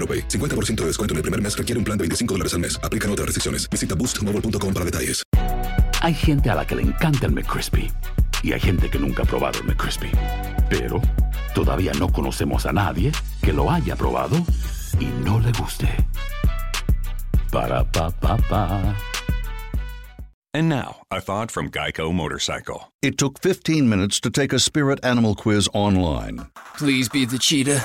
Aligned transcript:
AroPay. 0.00 0.28
50% 0.28 0.76
de 0.76 0.86
descuento 0.86 1.12
en 1.12 1.18
el 1.18 1.22
primer 1.22 1.42
mes 1.42 1.56
requiere 1.56 1.78
un 1.78 1.84
plan 1.84 1.98
de 1.98 2.04
25 2.04 2.34
dólares 2.34 2.54
al 2.54 2.60
mes. 2.60 2.80
Aplican 2.82 3.10
otras 3.10 3.26
restricciones. 3.26 3.68
Visita 3.68 3.94
boostmobile.com 3.94 4.72
para 4.72 4.84
detalles. 4.86 5.22
Hay 6.02 6.14
gente 6.14 6.48
a 6.48 6.54
la 6.54 6.66
que 6.66 6.76
le 6.76 6.82
encanta 6.82 7.26
el 7.26 7.32
McCrispy 7.32 7.92
y 8.42 8.52
hay 8.52 8.60
gente 8.60 8.88
que 8.88 8.98
nunca 8.98 9.22
ha 9.22 9.26
probado 9.26 9.60
el 9.60 9.66
McCrispy. 9.66 10.10
Pero 10.70 11.02
todavía 11.54 11.92
no 11.98 12.08
conocemos 12.08 12.64
a 12.64 12.72
nadie 12.72 13.12
que 13.42 13.52
lo 13.52 13.70
haya 13.70 13.96
probado 13.96 14.36
y 14.98 15.06
no 15.24 15.38
le 15.40 15.52
guste. 15.52 15.88
Para 17.52 17.84
pa 17.84 18.10
pa 18.10 18.38
pa. 18.48 18.96
And 20.52 20.68
now, 20.68 21.02
a 21.12 21.20
thought 21.20 21.50
from 21.52 21.70
Geico 21.70 22.12
Motorcycle. 22.12 22.92
It 23.02 23.18
took 23.18 23.38
15 23.40 23.88
minutes 23.88 24.18
to 24.20 24.30
take 24.30 24.52
a 24.52 24.58
spirit 24.58 24.98
animal 25.04 25.36
quiz 25.36 25.68
online 25.72 26.46
Please 26.80 27.10
be 27.10 27.26
the 27.26 27.38
cheetah. 27.38 27.84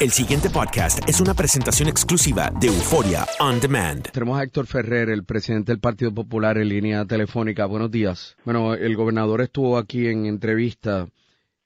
El 0.00 0.08
siguiente 0.08 0.48
podcast 0.48 1.06
es 1.06 1.20
una 1.20 1.34
presentación 1.34 1.86
exclusiva 1.86 2.48
de 2.58 2.68
Euforia 2.68 3.26
On 3.38 3.60
Demand. 3.60 4.10
Tenemos 4.10 4.40
a 4.40 4.44
Héctor 4.44 4.66
Ferrer, 4.66 5.10
el 5.10 5.26
presidente 5.26 5.72
del 5.72 5.78
Partido 5.78 6.10
Popular, 6.14 6.56
en 6.56 6.70
línea 6.70 7.04
telefónica. 7.04 7.66
Buenos 7.66 7.90
días. 7.90 8.34
Bueno, 8.46 8.72
el 8.72 8.96
gobernador 8.96 9.42
estuvo 9.42 9.76
aquí 9.76 10.08
en 10.08 10.24
entrevista 10.24 11.04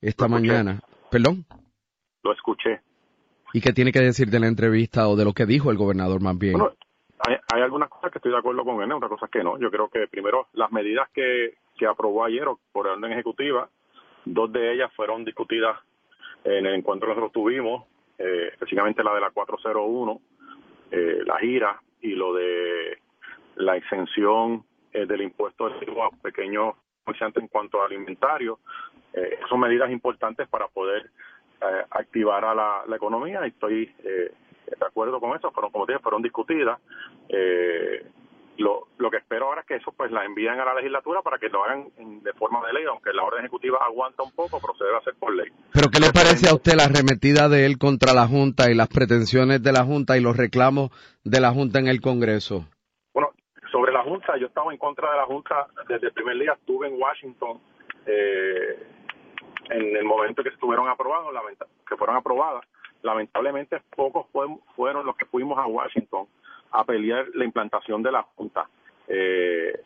esta 0.00 0.26
mañana. 0.26 0.80
¿Perdón? 1.12 1.44
Lo 2.24 2.32
escuché. 2.32 2.80
¿Y 3.52 3.60
qué 3.60 3.72
tiene 3.72 3.92
que 3.92 4.00
decir 4.00 4.28
de 4.28 4.40
la 4.40 4.48
entrevista 4.48 5.06
o 5.06 5.14
de 5.14 5.24
lo 5.24 5.32
que 5.32 5.46
dijo 5.46 5.70
el 5.70 5.76
gobernador 5.76 6.20
más 6.20 6.36
bien? 6.36 6.54
Bueno, 6.54 6.74
hay, 7.20 7.36
hay 7.52 7.62
algunas 7.62 7.88
cosas 7.88 8.10
que 8.10 8.18
estoy 8.18 8.32
de 8.32 8.38
acuerdo 8.38 8.64
con 8.64 8.82
él, 8.82 8.90
otras 8.90 9.10
cosas 9.10 9.30
que 9.30 9.44
no. 9.44 9.60
Yo 9.60 9.70
creo 9.70 9.88
que 9.88 10.08
primero 10.08 10.48
las 10.54 10.72
medidas 10.72 11.08
que, 11.14 11.54
que 11.78 11.86
aprobó 11.86 12.24
ayer 12.24 12.48
o 12.48 12.58
por 12.72 12.88
orden 12.88 13.12
ejecutiva, 13.12 13.70
dos 14.24 14.50
de 14.50 14.74
ellas 14.74 14.90
fueron 14.96 15.24
discutidas 15.24 15.78
en 16.42 16.66
el 16.66 16.74
encuentro 16.74 17.06
que 17.06 17.14
nosotros 17.14 17.32
tuvimos, 17.32 17.84
eh, 18.18 18.52
la 18.60 19.14
de 19.14 19.20
la 19.20 19.30
401, 19.30 20.20
eh, 20.90 21.22
la 21.24 21.38
gira 21.38 21.80
y 22.00 22.14
lo 22.14 22.34
de 22.34 22.98
la 23.56 23.76
exención 23.76 24.64
eh, 24.92 25.06
del 25.06 25.22
impuesto 25.22 25.66
a 25.66 26.10
pequeños 26.22 26.74
comerciantes 27.04 27.42
en 27.42 27.48
cuanto 27.48 27.82
a 27.82 27.86
alimentario. 27.86 28.60
Eh, 29.12 29.38
son 29.48 29.60
medidas 29.60 29.90
importantes 29.90 30.48
para 30.48 30.68
poder 30.68 31.10
eh, 31.60 31.84
activar 31.90 32.44
a 32.44 32.54
la, 32.54 32.82
la 32.86 32.96
economía 32.96 33.44
y 33.44 33.50
estoy 33.50 33.92
de 34.02 34.86
acuerdo 34.86 35.20
con 35.20 35.36
eso. 35.36 35.50
Fueron, 35.52 35.70
como 35.70 35.86
dije, 35.86 35.98
fueron 36.00 36.22
discutidas. 36.22 36.80
Eh, 37.28 38.06
lo, 38.58 38.86
lo 38.98 39.10
que 39.10 39.16
espero 39.16 39.46
ahora 39.46 39.62
es 39.62 39.66
que 39.66 39.74
eso 39.76 39.92
pues 39.92 40.10
la 40.12 40.24
envíen 40.24 40.60
a 40.60 40.64
la 40.64 40.74
legislatura 40.74 41.22
para 41.22 41.38
que 41.38 41.48
lo 41.48 41.64
hagan 41.64 41.88
en- 41.98 42.22
de 42.22 42.32
forma 42.34 42.64
de 42.66 42.72
ley, 42.72 42.84
aunque 42.84 43.12
la 43.12 43.24
orden 43.24 43.40
ejecutiva 43.40 43.78
aguanta 43.84 44.22
un 44.22 44.30
poco, 44.32 44.60
pero 44.60 44.74
se 44.78 44.84
debe 44.84 44.96
hacer 44.98 45.14
por 45.18 45.34
ley. 45.34 45.50
¿Pero 45.72 45.88
qué 45.90 45.98
le 46.00 46.12
parece 46.12 46.48
a 46.48 46.54
usted 46.54 46.74
la 46.74 46.84
arremetida 46.84 47.48
de 47.48 47.66
él 47.66 47.78
contra 47.78 48.12
la 48.14 48.26
Junta 48.28 48.70
y 48.70 48.74
las 48.74 48.88
pretensiones 48.88 49.62
de 49.62 49.72
la 49.72 49.84
Junta 49.84 50.16
y 50.16 50.20
los 50.20 50.36
reclamos 50.36 50.90
de 51.24 51.40
la 51.40 51.50
Junta 51.50 51.78
en 51.80 51.88
el 51.88 52.00
Congreso? 52.00 52.64
Bueno, 53.12 53.30
sobre 53.72 53.92
la 53.92 54.02
Junta, 54.04 54.36
yo 54.38 54.46
estaba 54.46 54.72
en 54.72 54.78
contra 54.78 55.10
de 55.10 55.16
la 55.16 55.24
Junta 55.26 55.66
desde 55.88 56.06
el 56.06 56.12
primer 56.12 56.38
día. 56.38 56.52
Estuve 56.52 56.86
en 56.88 56.94
Washington 57.00 57.60
eh, 58.06 58.86
en 59.70 59.96
el 59.96 60.04
momento 60.04 60.42
que 60.42 60.50
estuvieron 60.50 60.88
aprobados, 60.88 61.32
que 61.88 61.96
fueron 61.96 62.16
aprobadas. 62.16 62.64
Lamentablemente, 63.02 63.80
pocos 63.96 64.26
fue- 64.32 64.46
fueron 64.76 65.04
los 65.06 65.16
que 65.16 65.24
fuimos 65.26 65.58
a 65.58 65.66
Washington 65.66 66.26
a 66.74 66.84
pelear 66.84 67.26
la 67.34 67.44
implantación 67.44 68.02
de 68.02 68.12
la 68.12 68.22
Junta. 68.22 68.68
Eh, 69.06 69.80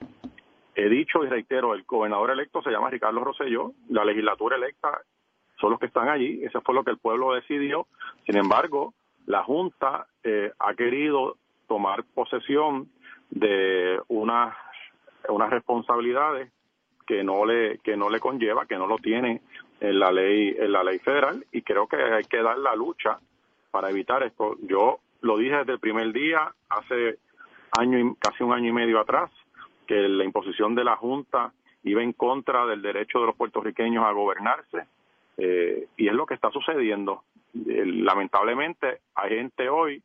he 0.75 0.89
dicho 0.89 1.23
y 1.23 1.29
reitero, 1.29 1.75
el 1.75 1.83
gobernador 1.83 2.31
electo 2.31 2.63
se 2.63 2.71
llama 2.71 2.89
Ricardo 2.89 3.23
Rosselló, 3.23 3.73
la 3.91 4.05
legislatura 4.05 4.57
electa 4.57 5.03
son 5.61 5.71
los 5.71 5.81
que 5.81 5.87
están 5.87 6.09
allí, 6.09 6.43
eso 6.45 6.63
fue 6.63 6.75
lo 6.75 6.85
que 6.85 6.93
el 6.93 6.99
pueblo 6.99 7.35
decidió. 7.35 7.87
Sin 8.25 8.37
embargo, 8.37 8.95
la 9.27 9.43
Junta 9.43 10.07
eh, 10.25 10.51
ha 10.59 10.75
querido 10.75 11.37
tomar 11.67 12.05
posesión 12.15 12.89
de 13.31 14.01
unas 14.09 14.57
unas 15.29 15.51
responsabilidades 15.51 16.51
que 17.07 17.23
no 17.23 17.45
le 17.45 17.79
que 17.79 17.97
no 17.97 18.09
le 18.09 18.21
conlleva, 18.21 18.65
que 18.65 18.79
no 18.79 18.87
lo 18.87 18.97
tiene 18.97 19.43
en 19.81 19.99
la 19.99 20.11
ley 20.11 20.57
en 20.59 20.73
la 20.73 20.83
ley 20.83 20.99
federal 21.01 21.45
y 21.53 21.61
creo 21.61 21.87
que 21.87 21.97
hay 21.97 22.25
que 22.25 22.41
dar 22.41 22.57
la 22.57 22.75
lucha 22.75 23.19
para 23.71 23.91
evitar 23.91 24.23
esto. 24.23 24.57
Yo 24.63 25.01
lo 25.21 25.37
dije 25.39 25.57
desde 25.57 25.73
el 25.73 25.81
primer 25.81 26.13
día, 26.13 26.53
hace 26.69 27.19
año 27.79 27.99
y, 27.99 28.15
casi 28.19 28.43
un 28.45 28.53
año 28.53 28.69
y 28.71 28.73
medio 28.73 29.01
atrás, 29.01 29.31
que 29.87 29.95
la 30.09 30.25
imposición 30.25 30.75
de 30.75 30.85
la 30.85 30.97
Junta 30.97 31.53
iba 31.85 32.03
en 32.03 32.13
contra 32.13 32.67
del 32.67 32.83
derecho 32.83 33.21
de 33.21 33.27
los 33.27 33.37
puertorriqueños 33.37 34.05
a 34.05 34.13
gobernarse 34.13 34.85
eh, 35.39 35.87
y 35.97 36.09
es 36.09 36.15
lo 36.15 36.27
que 36.27 36.35
está 36.35 36.51
sucediendo. 36.51 37.23
Eh, 37.55 37.85
lamentablemente 37.87 38.99
hay 39.15 39.31
gente 39.37 39.69
hoy 39.69 40.03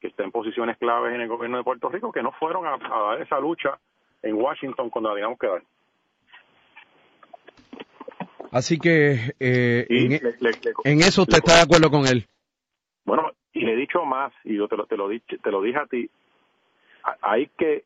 que 0.00 0.08
está 0.08 0.24
en 0.24 0.32
posiciones 0.32 0.76
claves 0.78 1.14
en 1.14 1.20
el 1.20 1.28
gobierno 1.28 1.56
de 1.58 1.64
Puerto 1.64 1.88
Rico 1.88 2.10
que 2.12 2.22
no 2.22 2.32
fueron 2.32 2.66
a, 2.66 2.74
a 2.74 3.02
dar 3.10 3.22
esa 3.22 3.38
lucha 3.40 3.78
en 4.22 4.34
Washington 4.34 4.90
cuando 4.90 5.10
la 5.10 5.14
teníamos 5.14 5.38
que 5.38 5.46
dar. 5.46 5.62
Así 8.50 8.78
que 8.78 9.32
eh, 9.40 9.86
en, 9.88 10.10
le- 10.10 10.20
le- 10.20 10.50
le- 10.50 10.74
en 10.84 10.98
eso 11.00 11.22
usted 11.22 11.38
está 11.38 11.54
de 11.56 11.62
acuerdo 11.62 11.90
con 11.90 12.06
él. 12.06 12.26
He 13.72 13.76
dicho 13.76 14.04
más, 14.04 14.32
y 14.44 14.56
yo 14.56 14.68
te 14.68 14.76
lo, 14.76 14.86
te 14.86 14.96
lo, 14.96 15.08
dije, 15.08 15.38
te 15.38 15.50
lo 15.50 15.62
dije 15.62 15.78
a 15.78 15.86
ti, 15.86 16.10
hay 17.22 17.46
que 17.56 17.84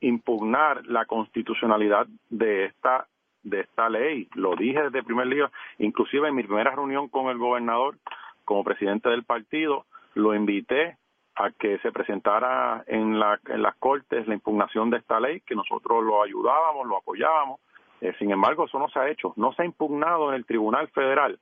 impugnar 0.00 0.86
la 0.86 1.04
constitucionalidad 1.04 2.06
de 2.30 2.66
esta 2.66 3.06
de 3.42 3.60
esta 3.60 3.88
ley. 3.88 4.28
Lo 4.34 4.56
dije 4.56 4.82
desde 4.82 4.98
el 4.98 5.04
primer 5.04 5.28
día, 5.28 5.50
inclusive 5.78 6.28
en 6.28 6.34
mi 6.34 6.42
primera 6.42 6.72
reunión 6.72 7.08
con 7.08 7.28
el 7.28 7.38
gobernador, 7.38 7.96
como 8.44 8.64
presidente 8.64 9.08
del 9.08 9.24
partido, 9.24 9.86
lo 10.14 10.34
invité 10.34 10.96
a 11.36 11.50
que 11.50 11.78
se 11.78 11.92
presentara 11.92 12.82
en, 12.86 13.18
la, 13.20 13.38
en 13.48 13.62
las 13.62 13.76
cortes 13.76 14.26
la 14.26 14.34
impugnación 14.34 14.90
de 14.90 14.98
esta 14.98 15.20
ley, 15.20 15.40
que 15.42 15.54
nosotros 15.54 16.02
lo 16.02 16.22
ayudábamos, 16.22 16.86
lo 16.86 16.96
apoyábamos. 16.96 17.60
Eh, 18.00 18.14
sin 18.18 18.30
embargo, 18.30 18.64
eso 18.64 18.78
no 18.78 18.88
se 18.88 18.98
ha 18.98 19.08
hecho. 19.08 19.32
No 19.36 19.52
se 19.52 19.62
ha 19.62 19.64
impugnado 19.64 20.28
en 20.30 20.34
el 20.34 20.44
Tribunal 20.44 20.88
Federal 20.88 21.38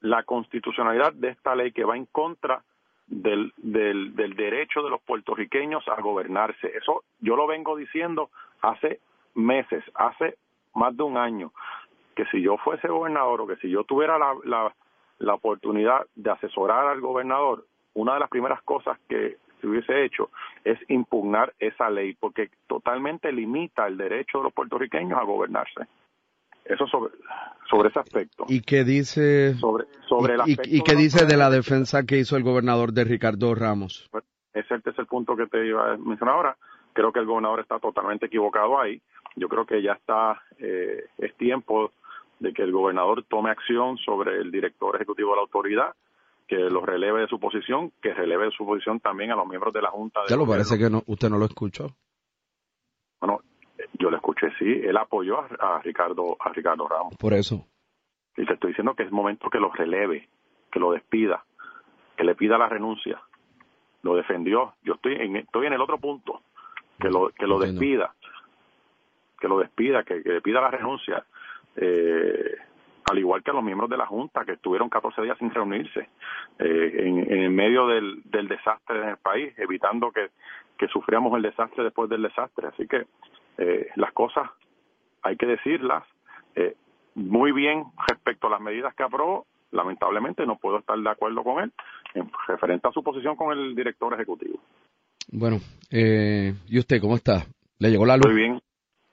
la 0.00 0.22
constitucionalidad 0.22 1.12
de 1.12 1.28
esta 1.28 1.54
ley 1.54 1.72
que 1.72 1.84
va 1.84 1.96
en 1.96 2.06
contra 2.06 2.62
del, 3.06 3.52
del, 3.56 4.14
del 4.14 4.34
derecho 4.34 4.82
de 4.82 4.90
los 4.90 5.00
puertorriqueños 5.02 5.86
a 5.88 6.00
gobernarse. 6.00 6.72
Eso 6.76 7.04
yo 7.20 7.36
lo 7.36 7.46
vengo 7.46 7.76
diciendo 7.76 8.30
hace 8.62 9.00
meses, 9.34 9.84
hace 9.94 10.36
más 10.74 10.96
de 10.96 11.02
un 11.02 11.16
año, 11.16 11.52
que 12.14 12.24
si 12.26 12.42
yo 12.42 12.56
fuese 12.58 12.88
gobernador 12.88 13.42
o 13.42 13.46
que 13.46 13.56
si 13.56 13.70
yo 13.70 13.84
tuviera 13.84 14.18
la, 14.18 14.72
la, 15.18 15.34
oportunidad 15.34 16.06
de 16.14 16.30
asesorar 16.30 16.86
al 16.86 17.00
gobernador, 17.00 17.66
una 17.94 18.14
de 18.14 18.20
las 18.20 18.30
primeras 18.30 18.62
cosas 18.62 18.98
que 19.08 19.36
se 19.60 19.66
hubiese 19.66 20.04
hecho 20.04 20.30
es 20.64 20.78
impugnar 20.88 21.54
esa 21.58 21.88
ley, 21.90 22.14
porque 22.14 22.50
totalmente 22.66 23.32
limita 23.32 23.86
el 23.86 23.96
derecho 23.96 24.38
de 24.38 24.44
los 24.44 24.52
puertorriqueños 24.52 25.18
a 25.18 25.24
gobernarse. 25.24 25.86
Eso 26.68 26.86
sobre, 26.88 27.12
sobre 27.70 27.88
ese 27.88 28.00
aspecto. 28.00 28.44
¿Y 28.48 28.60
qué 28.60 28.84
dice, 28.84 29.54
sobre, 29.54 29.86
sobre 30.08 30.34
el 30.34 30.40
y, 30.46 30.52
aspecto 30.52 30.76
y 30.76 30.80
qué 30.82 30.92
de 30.92 30.94
los 30.94 31.02
dice 31.02 31.26
de 31.26 31.36
la 31.36 31.50
defensa 31.50 32.04
que 32.04 32.18
hizo 32.18 32.36
el 32.36 32.42
gobernador 32.42 32.92
de 32.92 33.04
Ricardo 33.04 33.54
Ramos? 33.54 34.08
Ese 34.52 34.74
es 34.74 34.98
el 34.98 35.06
punto 35.06 35.36
que 35.36 35.46
te 35.46 35.66
iba 35.66 35.92
a 35.92 35.96
mencionar 35.96 36.34
ahora. 36.34 36.56
Creo 36.92 37.12
que 37.12 37.20
el 37.20 37.26
gobernador 37.26 37.60
está 37.60 37.78
totalmente 37.78 38.26
equivocado 38.26 38.80
ahí. 38.80 39.00
Yo 39.36 39.48
creo 39.48 39.66
que 39.66 39.82
ya 39.82 39.92
está, 39.92 40.42
eh, 40.58 41.04
es 41.18 41.36
tiempo 41.36 41.92
de 42.40 42.52
que 42.52 42.62
el 42.62 42.72
gobernador 42.72 43.24
tome 43.28 43.50
acción 43.50 43.98
sobre 43.98 44.38
el 44.40 44.50
director 44.50 44.96
ejecutivo 44.96 45.30
de 45.30 45.36
la 45.36 45.42
autoridad, 45.42 45.94
que 46.48 46.56
lo 46.56 46.80
releve 46.84 47.20
de 47.22 47.28
su 47.28 47.38
posición, 47.38 47.92
que 48.00 48.14
releve 48.14 48.46
de 48.46 48.50
su 48.52 48.64
posición 48.64 49.00
también 49.00 49.30
a 49.30 49.36
los 49.36 49.46
miembros 49.46 49.74
de 49.74 49.82
la 49.82 49.90
Junta. 49.90 50.20
de 50.22 50.28
Ya 50.28 50.36
lo 50.36 50.46
Gobierno. 50.46 50.64
parece 50.64 50.82
que 50.82 50.90
no, 50.90 51.02
usted 51.06 51.28
no 51.28 51.38
lo 51.38 51.44
escuchó. 51.44 51.88
Bueno, 53.20 53.40
yo 53.98 54.10
le 54.10 54.16
escuché, 54.16 54.48
sí, 54.58 54.80
él 54.84 54.96
apoyó 54.96 55.40
a, 55.40 55.76
a 55.76 55.82
Ricardo 55.82 56.36
a 56.40 56.50
Ricardo 56.50 56.88
Ramos. 56.88 57.16
Por 57.16 57.34
eso. 57.34 57.66
Y 58.36 58.44
te 58.44 58.54
estoy 58.54 58.70
diciendo 58.70 58.94
que 58.94 59.04
es 59.04 59.10
momento 59.12 59.48
que 59.48 59.58
lo 59.58 59.70
releve, 59.70 60.28
que 60.70 60.78
lo 60.80 60.92
despida, 60.92 61.44
que 62.16 62.24
le 62.24 62.34
pida 62.34 62.58
la 62.58 62.68
renuncia. 62.68 63.20
Lo 64.02 64.14
defendió. 64.14 64.74
Yo 64.82 64.94
estoy 64.94 65.14
en, 65.14 65.36
estoy 65.36 65.66
en 65.66 65.72
el 65.72 65.80
otro 65.80 65.98
punto, 65.98 66.42
que 67.00 67.08
lo, 67.08 67.30
que 67.30 67.46
lo 67.46 67.56
Entiendo. 67.62 67.80
despida, 67.80 68.14
que 69.40 69.48
lo 69.48 69.58
despida, 69.58 70.02
que, 70.04 70.22
que 70.22 70.32
le 70.34 70.40
pida 70.42 70.60
la 70.60 70.70
renuncia. 70.70 71.24
Eh, 71.76 72.56
al 73.10 73.18
igual 73.18 73.42
que 73.42 73.50
a 73.50 73.54
los 73.54 73.62
miembros 73.62 73.88
de 73.88 73.96
la 73.96 74.06
Junta 74.06 74.44
que 74.44 74.52
estuvieron 74.52 74.88
14 74.88 75.22
días 75.22 75.38
sin 75.38 75.50
reunirse 75.52 76.08
eh, 76.58 76.92
en, 76.98 77.32
en 77.32 77.54
medio 77.54 77.86
del, 77.86 78.20
del 78.24 78.48
desastre 78.48 79.00
en 79.00 79.10
el 79.10 79.16
país, 79.18 79.54
evitando 79.58 80.10
que, 80.10 80.30
que 80.76 80.88
sufriéramos 80.88 81.34
el 81.36 81.42
desastre 81.42 81.84
después 81.84 82.10
del 82.10 82.22
desastre. 82.22 82.66
Así 82.68 82.86
que 82.88 83.06
eh, 83.58 83.88
las 83.96 84.12
cosas 84.12 84.48
hay 85.22 85.36
que 85.36 85.46
decirlas 85.46 86.04
eh, 86.54 86.74
muy 87.14 87.52
bien 87.52 87.84
respecto 88.08 88.46
a 88.46 88.50
las 88.50 88.60
medidas 88.60 88.94
que 88.94 89.02
aprobó. 89.02 89.46
Lamentablemente 89.72 90.46
no 90.46 90.56
puedo 90.56 90.78
estar 90.78 90.98
de 90.98 91.10
acuerdo 91.10 91.42
con 91.42 91.62
él 91.62 91.72
en 92.14 92.30
referente 92.46 92.88
a 92.88 92.92
su 92.92 93.02
posición 93.02 93.36
con 93.36 93.56
el 93.56 93.74
director 93.74 94.12
ejecutivo. 94.14 94.58
Bueno, 95.32 95.56
eh, 95.90 96.54
¿y 96.68 96.78
usted 96.78 97.00
cómo 97.00 97.16
está? 97.16 97.44
¿Le 97.78 97.90
llegó 97.90 98.06
la 98.06 98.16
luz? 98.16 98.26
Estoy 98.26 98.36
bien, 98.36 98.60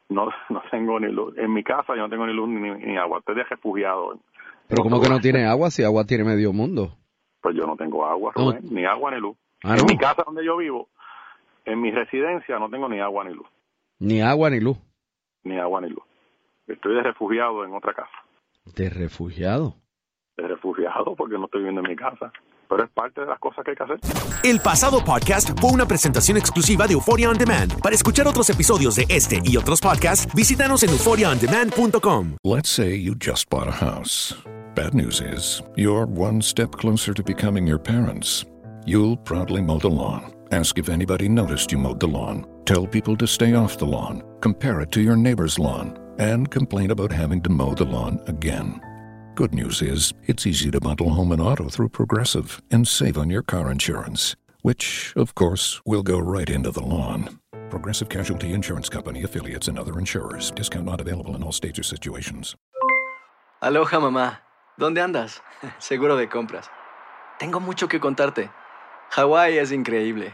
no, 0.09 0.29
no 0.49 0.61
tengo 0.69 0.99
ni 0.99 1.11
luz. 1.11 1.35
En 1.37 1.51
mi 1.51 1.63
casa 1.63 1.95
yo 1.95 2.03
no 2.03 2.09
tengo 2.09 2.27
ni 2.27 2.33
luz 2.33 2.47
ni, 2.49 2.69
ni 2.69 2.97
agua. 2.97 3.19
Estoy 3.19 3.35
de 3.35 3.43
refugiado. 3.43 4.19
Pero 4.67 4.83
¿cómo 4.83 5.01
que 5.01 5.09
no 5.09 5.19
tiene 5.19 5.45
agua 5.45 5.71
si 5.71 5.83
agua 5.83 6.05
tiene 6.05 6.23
medio 6.23 6.53
mundo? 6.53 6.95
Pues 7.41 7.55
yo 7.55 7.65
no 7.65 7.75
tengo 7.75 8.05
agua, 8.05 8.31
No. 8.35 8.51
Rubén, 8.51 8.63
ni 8.69 8.85
agua 8.85 9.11
ni 9.11 9.19
luz. 9.19 9.35
Ah, 9.63 9.75
en 9.75 9.77
¿no? 9.77 9.85
mi 9.85 9.97
casa 9.97 10.23
donde 10.25 10.45
yo 10.45 10.57
vivo, 10.57 10.89
en 11.65 11.81
mi 11.81 11.91
residencia 11.91 12.59
no 12.59 12.69
tengo 12.69 12.87
ni 12.87 12.99
agua 12.99 13.23
ni 13.23 13.33
luz, 13.33 13.47
Ni 14.03 14.21
agua 14.21 14.49
ni 14.49 14.59
luz. 14.59 14.77
ni 15.45 15.57
agua 15.57 15.79
ni 15.79 15.87
luz. 15.89 16.03
Estoy 16.67 16.95
de 16.95 17.03
refugiado 17.03 17.63
en 17.63 17.73
otra 17.73 17.93
casa. 17.93 18.11
De 18.75 18.89
refugiado. 18.89 19.75
De 20.35 20.45
refugiado 20.45 21.15
porque 21.15 21.37
no 21.37 21.45
estoy 21.45 21.59
viviendo 21.61 21.79
en 21.81 21.89
mi 21.89 21.95
casa. 21.95 22.29
Pero 22.67 22.83
es 22.83 22.89
parte 22.91 23.21
de 23.21 23.27
las 23.27 23.39
cosas 23.39 23.63
que 23.63 23.71
hay 23.71 23.77
que 23.77 23.83
hacer. 23.83 23.99
El 24.43 24.59
pasado 24.59 25.01
podcast 25.05 25.57
fue 25.57 25.71
una 25.71 25.85
presentación 25.85 26.37
exclusiva 26.37 26.85
de 26.85 26.93
Euphoria 26.95 27.29
On 27.29 27.37
Demand. 27.37 27.79
Para 27.81 27.95
escuchar 27.95 28.27
otros 28.27 28.49
episodios 28.49 28.97
de 28.97 29.05
este 29.07 29.39
y 29.45 29.55
otros 29.55 29.79
podcasts, 29.79 30.27
visítanos 30.35 30.83
en 30.83 30.89
euphoriaondemand.com. 30.89 32.37
Let's 32.43 32.69
say 32.69 32.99
you 33.01 33.15
just 33.15 33.49
bought 33.49 33.69
a 33.69 33.71
house. 33.71 34.35
Bad 34.75 34.93
news 34.93 35.21
is, 35.21 35.61
you're 35.77 36.05
one 36.07 36.41
step 36.41 36.71
closer 36.71 37.13
to 37.13 37.23
becoming 37.23 37.65
your 37.65 37.79
parents. 37.79 38.45
You'll 38.85 39.15
proudly 39.17 39.61
mow 39.61 39.79
the 39.79 39.89
lawn, 39.89 40.33
ask 40.53 40.77
if 40.77 40.89
anybody 40.89 41.27
noticed 41.27 41.71
you 41.71 41.77
mowed 41.77 41.99
the 41.99 42.07
lawn, 42.07 42.45
tell 42.65 42.85
people 42.85 43.17
to 43.17 43.27
stay 43.27 43.53
off 43.55 43.77
the 43.77 43.85
lawn, 43.85 44.23
compare 44.39 44.81
it 44.81 44.91
to 44.91 45.01
your 45.01 45.15
neighbor's 45.15 45.57
lawn, 45.57 45.97
and 46.19 46.49
complain 46.49 46.91
about 46.91 47.11
having 47.11 47.41
to 47.41 47.49
mow 47.49 47.73
the 47.73 47.83
lawn 47.83 48.21
again. 48.27 48.79
Good 49.35 49.53
news 49.53 49.81
is, 49.81 50.13
it's 50.27 50.45
easy 50.45 50.69
to 50.71 50.79
bundle 50.79 51.09
home 51.09 51.31
and 51.31 51.41
auto 51.41 51.69
through 51.69 51.89
Progressive 51.89 52.61
and 52.69 52.87
save 52.87 53.17
on 53.17 53.31
your 53.31 53.41
car 53.41 53.71
insurance, 53.71 54.35
which, 54.61 55.11
of 55.15 55.33
course, 55.33 55.81
will 55.85 56.03
go 56.03 56.19
right 56.19 56.49
into 56.49 56.69
the 56.69 56.83
lawn. 56.83 57.39
Progressive 57.71 58.09
Casualty 58.09 58.53
Insurance 58.53 58.89
Company 58.89 59.23
affiliates 59.23 59.67
and 59.67 59.79
other 59.79 59.97
insurers. 59.97 60.51
Discount 60.51 60.85
not 60.85 61.01
available 61.01 61.35
in 61.35 61.41
all 61.41 61.51
states 61.51 61.79
or 61.79 61.83
situations. 61.83 62.55
Aloha 63.61 63.99
mamá, 63.99 64.41
¿dónde 64.77 65.01
andas? 65.01 65.41
Seguro 65.79 66.15
de 66.15 66.27
compras. 66.27 66.69
Tengo 67.39 67.59
mucho 67.59 67.87
que 67.87 67.99
contarte. 67.99 68.51
Hawái 69.09 69.57
es 69.57 69.71
increíble. 69.71 70.33